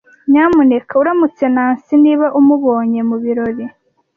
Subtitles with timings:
[0.31, 3.65] Nyamuneka uramutse Nancy niba umubonye mubirori.